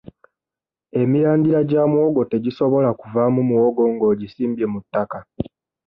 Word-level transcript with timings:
Emirandira 1.01 1.59
gya 1.69 1.83
muwogo 1.91 2.21
tegisobola 2.31 2.89
kuvaamu 2.99 3.41
muwogo 3.49 3.83
ng'ogisimbye 3.93 4.65
mu 4.73 4.79
ttaka. 4.83 5.19